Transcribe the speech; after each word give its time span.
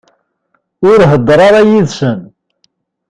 Ur 0.89 0.99
heddeṛ 1.11 1.39
ara 1.47 1.61
yid-sen. 1.69 2.19